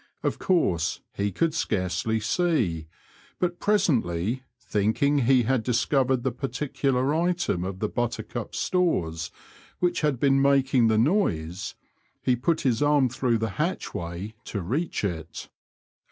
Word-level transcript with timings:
Of 0.23 0.39
course 0.39 0.99
he 1.13 1.31
could 1.31 1.53
scarcely 1.53 2.19
see, 2.19 2.87
but 3.37 3.59
presently, 3.59 4.41
thinking 4.59 5.19
he 5.19 5.43
bad 5.43 5.61
discovered 5.61 6.23
the 6.23 6.31
particular 6.31 7.13
item 7.13 7.63
of 7.63 7.77
the 7.77 7.87
Buttercup's 7.87 8.57
stores 8.57 9.29
which 9.77 10.01
had 10.01 10.19
been 10.19 10.41
making 10.41 10.87
the 10.87 10.97
noise, 10.97 11.75
he 12.19 12.35
put 12.35 12.61
his 12.61 12.81
arm 12.81 13.09
through 13.09 13.37
the 13.37 13.49
hatchway 13.61 14.33
to 14.45 14.59
reach 14.61 15.03
it. 15.03 15.49